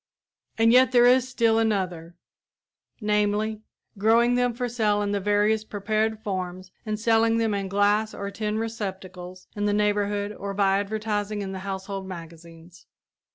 And 0.57 0.73
yet 0.73 0.93
there 0.93 1.05
is 1.05 1.29
still 1.29 1.59
another; 1.59 2.15
namely, 3.01 3.61
growing 3.99 4.33
them 4.33 4.51
for 4.51 4.67
sale 4.67 5.03
in 5.03 5.11
the 5.11 5.19
various 5.19 5.63
prepared 5.63 6.23
forms 6.23 6.71
and 6.87 6.99
selling 6.99 7.37
them 7.37 7.53
in 7.53 7.67
glass 7.67 8.11
or 8.11 8.31
tin 8.31 8.57
receptacles 8.57 9.45
in 9.55 9.65
the 9.65 9.73
neighborhood 9.73 10.31
or 10.31 10.55
by 10.55 10.79
advertising 10.79 11.43
in 11.43 11.51
the 11.51 11.59
household 11.59 12.07
magazines. 12.07 12.87